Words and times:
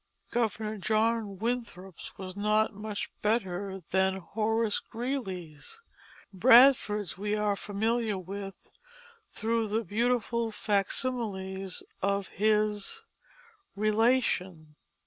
Governor 0.31 0.79
John 0.79 1.37
Winthrop's 1.37 2.17
was 2.17 2.35
not 2.35 2.73
much 2.73 3.11
better 3.21 3.83
than 3.91 4.15
Horace 4.15 4.79
Greeley's. 4.79 5.79
Bradford's 6.33 7.19
we 7.19 7.35
are 7.35 7.55
familiar 7.55 8.17
with 8.17 8.67
through 9.31 9.67
the 9.67 9.83
beautiful 9.83 10.49
facsimiles 10.51 11.83
of 12.01 12.29
his 12.29 13.03
Relation. 13.75 14.75